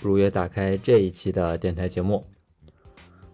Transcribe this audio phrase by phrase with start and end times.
[0.00, 2.24] 如约打开这一期的电台节目。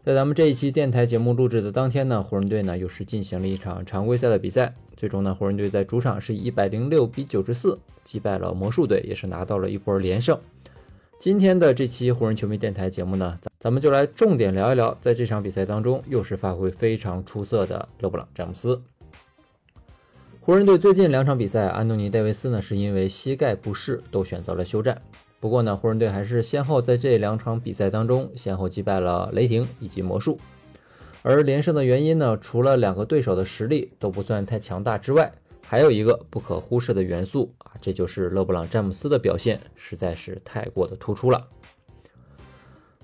[0.04, 10.38] 在咱们这一期电台节目录制的当天呢，湖人队呢又是进行了一场常规赛的比赛，最终呢湖人队在主场是以一百零六比九十四击败了魔术队，也是拿到了一波连胜。
[11.18, 18.82] 今天的这期湖人球迷电台节目呢，咱咱们就来重点聊一聊，在这场比赛当中又是发挥非常出色的勒布朗詹姆斯。
[20.42, 25.00] 湖人队最近两场比赛，安东尼戴维斯呢是因为膝盖不适都选择了休战。
[25.44, 30.40] 不过呢，湖人队还是先后在这两场比赛当中先后击败了雷霆以及魔术。
[31.20, 41.46] 而连胜的原因呢，除了两个对手的实力都不算太强大之外，还有一个不可忽视的元素啊，这就是勒布朗詹姆斯的表现实在是太过的突出了。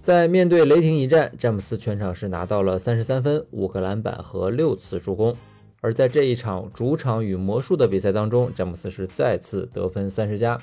[0.00, 5.36] 在面对雷霆一战，詹姆斯全场是拿到了三十三分、五个篮板和六次助攻。
[5.82, 10.58] 而在这一场主场与魔术的比赛当中，詹姆斯是再次得分三十加，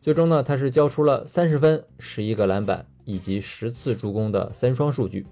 [0.00, 5.26] 最终呢，他是交出了三十分、十一个篮板以及十次助攻的三双数据。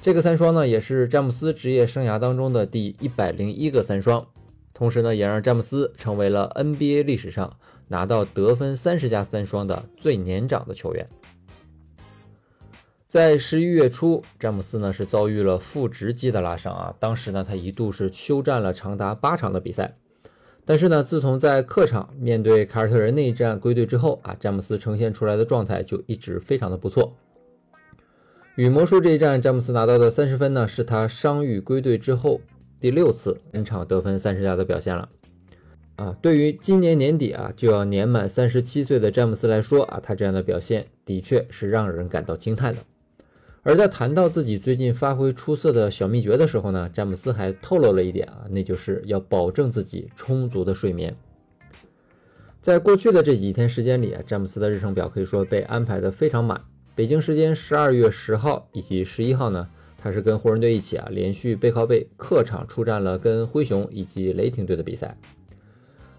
[0.00, 4.26] 这个三双呢，也是詹姆斯职业生涯当中的第一百零一个三双，
[4.72, 7.56] 同时呢，也让詹姆斯成为了 NBA 历史上
[7.88, 11.08] 拿到得分三十加三双的最年长的球员。
[13.06, 19.96] 在十一月初，詹姆斯呢是遭遇了腹直肌的拉伤啊，当时呢他一度是休战了长达八场的比赛。
[20.66, 27.14] 但是呢，自从在客场面对凯尔特人那一战归队之后啊，詹姆斯呈现出来的状态就一直非常的不错。
[28.56, 32.40] 与魔术这一战，詹姆斯拿到的三十分呢，是他伤愈归队之后
[32.80, 35.08] 第六次本场得分三十加的表现了。
[35.96, 42.80] 啊，对于今年年底啊就要年满三十七岁的詹姆斯来说啊，他这样的表现的确是让人感到惊叹的。
[43.66, 51.16] 而在谈到自己最近发挥出色的小秘诀的时候呢，詹姆斯还透露了一点啊，那就是要保证自己充足的睡眠。
[52.60, 56.60] 在过去的这几天时间里啊，詹姆斯的日程表可以说被安排的非常满。
[56.94, 65.16] 北京时间十二月十号以及十一号呢，他是跟湖人队一起啊，连续背靠背客场出战了跟灰熊以及雷霆队的比赛。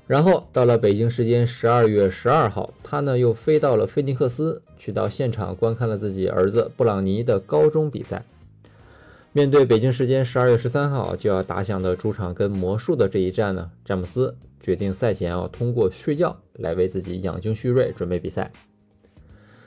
[0.08, 8.24] 然后到了北京时间十二月十二号，他呢又飞到了菲尼克斯，去到现场观看了自己儿子布朗尼的高中比赛。
[9.34, 18.52] 面对北京时间十二月十三号就要打响的主场跟魔术的这一战呢，詹姆斯决定赛前要通过睡觉来为自己养精蓄锐，准备比赛。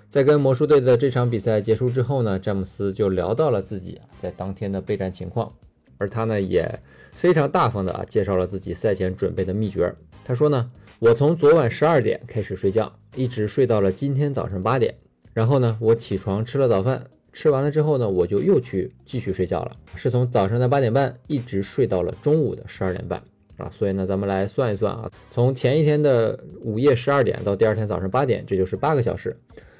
[0.08, 5.52] 在跟魔术队的这场比赛结束之后呢，詹姆斯就聊到了自己在当天的备战情况，
[5.98, 6.80] 而他呢也
[7.12, 9.94] 非常大方的啊介绍了自己赛前准备的秘诀。
[10.28, 14.94] 他说呢，我从昨晚十二点开始睡觉，一直睡到了今天早上八点。
[15.32, 17.02] 然后呢，我起床吃了早饭，
[17.32, 23.22] 吃完了之后呢，我就又去继续睡觉了，是从早上的八点半一直睡到了中午的十二点半
[23.56, 23.70] 啊。
[23.70, 29.34] 所以呢，咱们来算一算啊，从前一天的午夜十二点到第二天早上八点，这就是八个小时。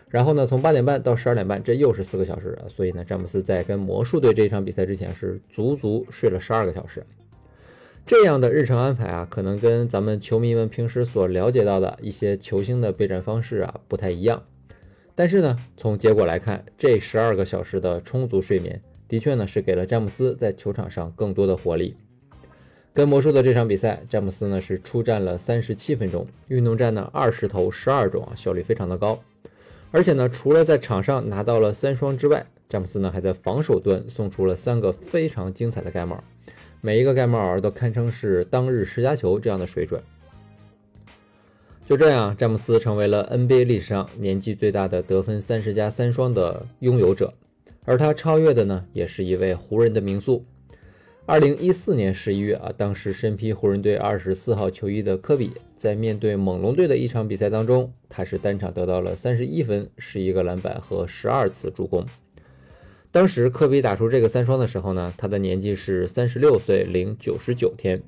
[0.09, 2.59] 然后呢，从八点半到十二点半，这又是四个小时。
[2.69, 7.05] 所以呢，詹姆斯在跟魔术队这场比赛之前是足足睡了十二个小时。
[8.09, 14.43] 这样的日程安排啊，可能跟咱们球迷们平时所了解到的一些球星的备战方式啊不太一样。
[15.15, 21.97] 但是呢，从结果来看，这十二个小时的充足睡眠，的确呢是给了詹姆斯在球场上更多的活力。
[22.95, 29.21] 跟魔术的这场比赛，詹姆斯呢是出战了三十七分钟，运动战呢二十投十二中啊，效率非常的高。
[29.91, 36.25] 而且呢，除了在场上拿到了三双之外，詹姆斯呢还在防守端送出了三个非常精彩的盖帽。
[36.81, 40.00] 每一个盖帽儿都堪称是当日十佳球这样的水准。
[41.84, 47.32] 就这样，詹姆斯成为了 NBA 历史上年纪最大的得分三十加三双的拥有者，
[47.85, 50.44] 而他超越的呢，也是一位湖人的名宿。
[51.26, 62.06] 二零一四年十一月啊，当时身披湖人队二十四号球衣的科比，在面对猛龙队的一场比赛当中，他是单场得到了三十一分、十一个篮板和十二次助攻。
[63.10, 68.02] 当时科比打出这个三双的时候呢，他的年纪是三十六岁零九十九天。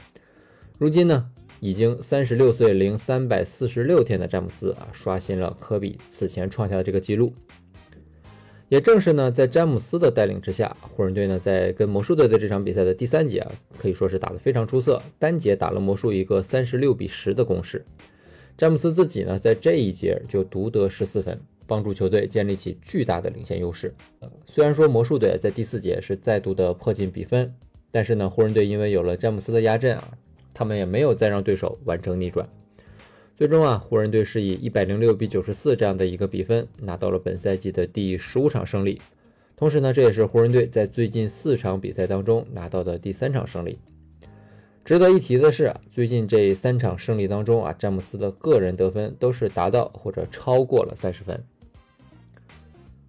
[0.77, 1.31] 如今呢，
[1.61, 7.33] 已经三十六岁零三百四十六天的詹姆斯啊，刷新了科比此前创下的这个记录。
[8.69, 17.85] 也正是呢，在詹姆斯的带领之下，湖人队呢在跟魔术队的这场比赛的第三节啊，可以说是打得非常出色，单节打了魔术一个三十六比十的攻势。
[18.57, 21.41] 詹姆斯自己呢，在这一节就独得十四分。
[21.71, 23.95] 帮助球队建立起巨大的领先优势。
[24.45, 27.55] 虽然说魔术队在第四节是再度的迫近比分，
[27.93, 30.19] 但是呢，湖人队因为有了詹姆斯的压阵啊，
[30.53, 32.49] 他们也没有再让对手完成逆转。
[33.37, 39.01] 最终啊，湖人队是以一百零六比九十四这样的一个比分拿到了本赛季的第十五场胜利。
[39.57, 43.79] 同时呢，这也是湖人队在最近四场比赛当中拿到的第三场胜利。
[44.85, 51.45] 值得一提的是，最近这三场胜利当中啊，詹姆斯的个人得分都是达到或者超过了三十分。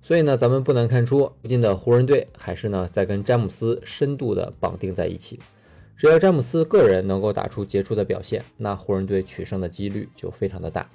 [0.02, 5.40] 所以呢，咱们不难看出，如今的湖人队还是呢在跟詹姆斯深度的绑定在一起。
[5.96, 10.90] 只要詹姆斯个人能够打出杰出的表现，那湖人队取胜的几率就非常的大。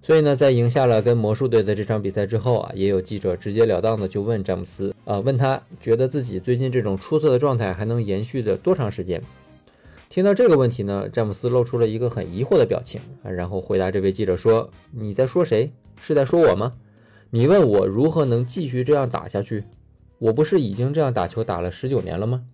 [0.00, 9.22] 所以呢，在赢下了跟魔术队的这场比赛之后啊，也有记者直截了当的就问詹姆斯，啊，问他觉得自己最近这种出色的状态还能延续的多长时间？
[10.08, 15.70] 听到这个问题呢，詹姆斯露出了一个很疑惑的表情啊，然后回答这位记者说：“你在说谁？
[16.00, 16.72] 是在说我吗？
[17.30, 19.64] 你问我如何能继续这样打下去？
[20.18, 22.44] 我不是已经这样打球打了十九年了吗？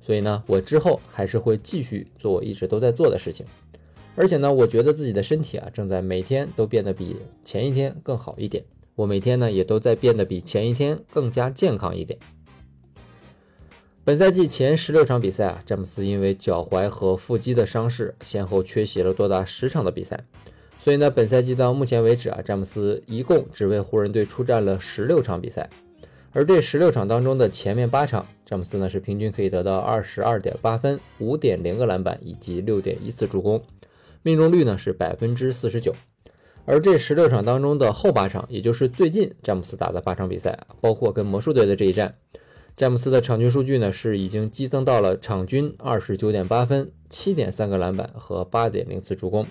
[0.00, 3.46] 所以呢，我之后还是会继续做我一直都在做的事情。”
[4.16, 8.64] 而且呢，我觉得自己的身体啊，正在每天都变得比前一天更好一点。
[8.96, 12.18] 我每天呢，也都在变得比前一天更加健康一点。
[14.04, 20.24] 本赛季前十六场比赛啊，詹姆斯因为脚踝和腹肌的伤势，先后缺席了多达十场的比赛。
[20.82, 25.70] 所以呢，本赛季到目前为止啊，詹姆斯一共只为湖人队出战了十六场比赛。
[26.32, 33.62] 而这十六场当中的前面八场，詹姆斯呢是平均可以得到二十二点八分、五点零个篮板以及六点一次助攻。
[34.24, 35.94] 命中率呢是百分之四十九，
[36.64, 42.16] 而这十六场当中的后八场，也就是最近詹姆斯打的八场比赛，包括跟魔术队的这一战，
[42.76, 49.46] 詹姆斯的场均数据呢是已经激增到了场均二十九点八分、七点三个篮板和八点零次助攻，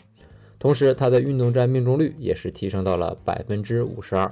[0.62, 4.32] 同时他的运动战命中率也是提升到了百分之五十二。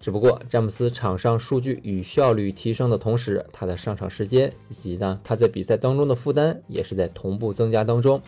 [0.00, 8.22] 只不过詹姆斯场上数据与效率提升的同时，他的上场时间以及呢他在比赛当中的负担也是在同步增加当中。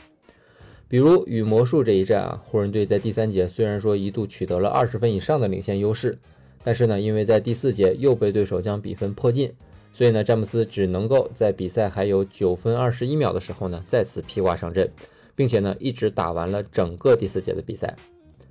[0.88, 6.18] 比如与魔术这一战啊，湖人队在第三节虽然说一度取得了二十分以上的领先优势，
[6.62, 9.50] 但是呢，因为在第四节又被对手将比分迫近，
[9.90, 14.88] 所以呢，詹姆斯只能够在比赛还有九分二十一秒的时候呢，再次披挂上阵，
[15.36, 17.94] 并且呢，一直打完了整个第四节的比赛。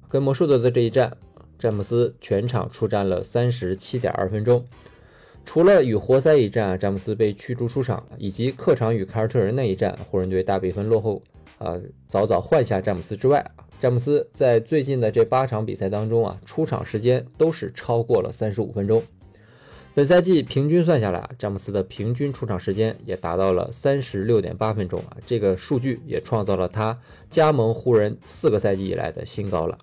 [0.08, 1.18] 跟魔术队的这一战，
[1.60, 4.64] 詹姆斯全场出战了三十七点二分钟，
[5.44, 11.22] 除了与活塞一战啊，詹姆斯被驱逐出场，以及客场与凯尔特人那一战，湖人队大比分落后。
[11.58, 13.50] 啊，早早换下詹姆斯之外，
[13.80, 19.02] 詹姆斯在最近的这八场比赛当中啊，出场时间都是超过了三十五分钟。
[19.96, 27.00] 本赛季平均算下来，詹姆斯的平均出场时间也达到了三十六点八分钟啊，这个数据也创造了他
[27.30, 29.78] 加盟湖人四个赛季以来的新高了。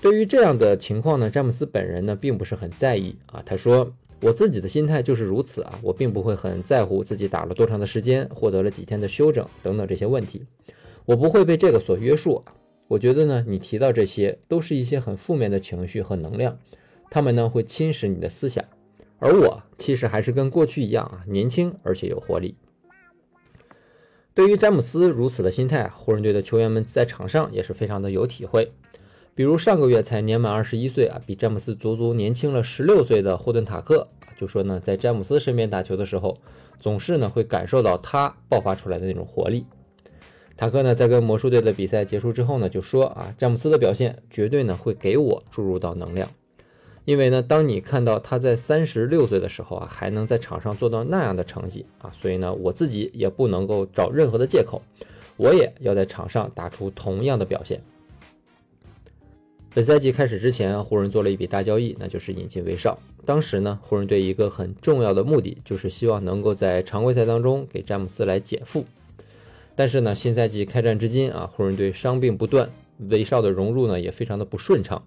[0.00, 3.92] 对于这样的情况呢，詹姆斯本人呢并不是很在意啊，他说。
[4.22, 10.44] 我自己的心态就是如此啊，我并不会很在乎自己打了多长的时间，获得了几天的休整等等这些问题，
[11.06, 12.52] 我不会被这个所约束啊。
[12.86, 16.58] 我觉得呢，你提到这些都是一些很负面的情绪和能量，
[17.10, 18.64] 他们呢会侵蚀你的思想。
[19.18, 22.54] 而我其实还是跟过去一样啊，年轻而且有活力。
[24.32, 28.72] 对于詹姆斯如此的心态，湖人队的球员们在场上也是非常的有体会。
[29.34, 36.38] 比如上个月才年满二十一岁啊，比詹姆斯足足年轻了十六岁的霍顿塔克就说呢，在詹姆斯身边打球的时候，
[36.78, 39.66] 总是呢会感受到他爆发出来的那种活力。
[40.56, 46.30] 塔克呢在跟魔术队的比赛结束之后呢，就说啊，詹姆斯的表现绝对呢会给我注入到能量，
[47.10, 54.80] 因为呢，当你看到他在三十六岁的时候啊，还能在场上做到那样的成绩啊，所以呢，我自己也不能够找任何的借口，
[55.36, 57.82] 我也要在场上打出同样的表现。
[59.74, 62.96] 本赛季开始之前，湖人做了一笔大交易，那就是引进威少。
[63.26, 68.84] 当时呢，湖人队一个很重要的目的就是希望能够在常规赛当中给詹姆斯来减负。
[69.74, 72.70] 但是呢，新赛季开战至今啊，湖人队伤病不断，
[73.08, 75.02] 威少的融入呢也非常的不顺畅。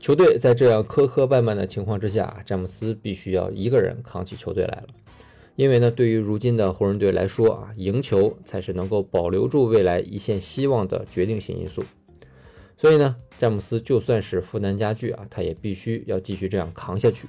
[0.00, 4.86] 球队在这样磕磕绊绊的情况之下，詹姆斯必须要一个人扛起球队来了。
[5.56, 11.84] 因为呢，对于如今的湖人队来说啊，赢球才是能够保留住未来一线希望的决定性因素。
[12.78, 17.28] 所以呢，詹姆斯就算是负担加剧啊，他也必须要继续这样扛下去。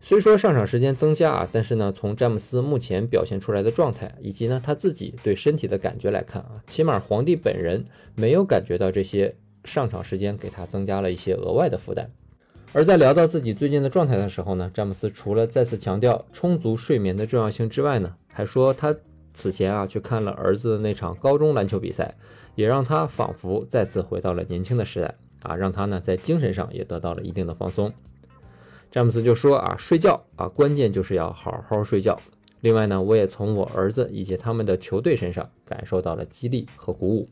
[0.00, 9.36] 虽说上场时间增加啊，但是呢，从詹姆斯目前表现出来的状态，以及呢他自己对身体的感觉来看啊，起码皇帝本人没有感觉到这些
[9.66, 12.10] 上场时间给他增加了一些额外的负担。
[12.72, 18.96] 而在聊到自己最近的状态的时候呢，詹姆斯除了再次强调充足睡眠的重要性之外呢，还说他。
[19.38, 22.14] 此前啊，去看了儿子的那场高中篮球比赛，
[22.54, 27.92] 也让他仿佛再次回到了年轻的时代啊，让他呢在精神上也得到了一定的放松。
[28.90, 32.18] 詹姆斯就说啊，睡觉啊，关键就是要好好睡觉。
[32.62, 37.28] 另外呢，我也从我儿子以及他们的球队身上感受到了激励和鼓舞。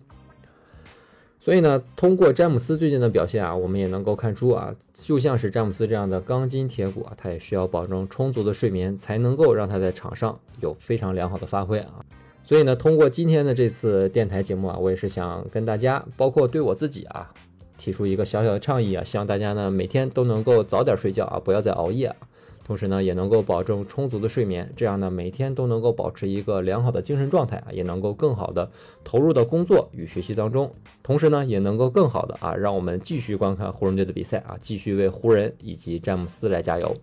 [1.38, 12.03] 所以呢，通过詹姆斯最近的表现啊，我们也能够看出啊，就像是詹姆斯这样的钢筋铁骨啊，他也需要保证充足的睡眠，才能够让他在场上有非常良好的发挥啊。
[12.43, 17.31] 所以呢，通过今天的这次电台节目啊，我也是想跟大家，包括对我自己啊，
[17.76, 22.17] 提出一个小小的倡议啊，希望大家呢每天都能够早点睡觉啊，不要再熬夜啊。
[22.66, 28.71] 同时呢，也能够保证充足的睡眠，这样呢，每天都能够保持一个良好的精神状态啊，也能够更好的
[29.04, 30.73] 投入到工作与学习当中。
[31.02, 36.97] 同时呢，也能够更好的啊，让我们继续观看湖人队的比赛啊，继续为湖人以及詹姆斯来加油。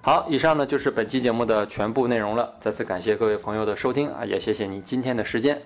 [0.00, 2.54] 好，以上呢就是本期节目的全部内容了。
[2.58, 5.60] 再次感谢各位朋友的收听啊，也谢谢你今天的时间。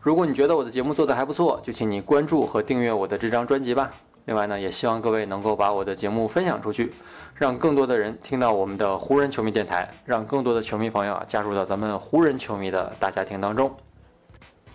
[0.00, 3.92] 如果你觉得我的节目做得还不错，就请你关注和订阅我的这张专辑吧。
[4.30, 6.92] 另外呢，也希望各位能够把我的节目分享出去。
[7.34, 13.74] 让更多的人听到我们的湖人球迷电台，让更多的球迷朋友啊加入到咱们湖人球迷的大家庭当中。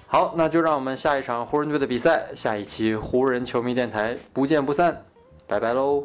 [0.08, 5.02] 好，那就让我们下一场湖人队的比赛，下一期湖人球迷电台不见不散，
[5.48, 6.04] 拜拜喽。